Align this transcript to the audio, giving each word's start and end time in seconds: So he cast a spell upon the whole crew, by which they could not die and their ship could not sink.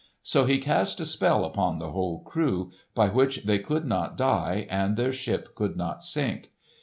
So 0.23 0.45
he 0.45 0.57
cast 0.57 0.99
a 0.99 1.05
spell 1.05 1.45
upon 1.45 1.77
the 1.77 1.91
whole 1.91 2.21
crew, 2.23 2.71
by 2.95 3.09
which 3.09 3.43
they 3.43 3.59
could 3.59 3.85
not 3.85 4.17
die 4.17 4.65
and 4.67 4.97
their 4.97 5.13
ship 5.13 5.53
could 5.53 5.77
not 5.77 6.03
sink. 6.03 6.49